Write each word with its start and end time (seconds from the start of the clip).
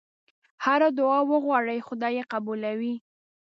هره 0.65 0.87
دعا 0.99 1.19
وغواړې 1.31 1.85
خدای 1.87 2.13
یې 2.19 2.23
قبلوي. 2.31 2.95